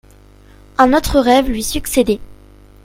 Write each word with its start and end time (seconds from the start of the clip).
Un 0.79 0.93
autre 0.93 1.19
rêve 1.19 1.47
lui 1.47 1.61
succédait. 1.61 2.19